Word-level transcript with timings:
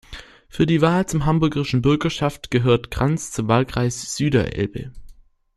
Für 0.49 0.65
die 0.65 0.81
Wahl 0.81 1.05
zur 1.05 1.25
Hamburgischen 1.27 1.83
Bürgerschaft 1.83 2.49
gehört 2.49 2.89
Cranz 2.89 3.29
zum 3.31 3.47
Wahlkreis 3.49 4.17
Süderelbe. 4.17 4.91